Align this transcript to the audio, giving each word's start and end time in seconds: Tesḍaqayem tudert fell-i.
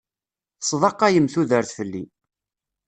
Tesḍaqayem 0.59 1.27
tudert 1.33 1.69
fell-i. 1.77 2.03